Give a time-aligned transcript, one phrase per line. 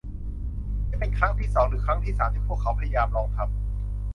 [0.87, 3.47] นี่เป็นครั้งที่สอง หรือครั้งที่สามที่พวกเขาพยายามลองทำ